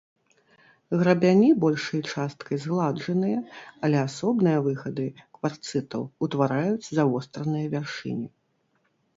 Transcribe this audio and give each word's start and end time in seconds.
Грабяні 0.99 1.49
большай 1.63 2.01
часткай 2.13 2.57
згладжаныя, 2.63 3.37
але 3.87 3.97
асобныя 4.07 4.63
выхады 4.69 5.07
кварцытаў 5.35 6.01
утвараюць 6.29 6.89
завостраныя 6.97 7.65
вяршыні. 7.77 8.27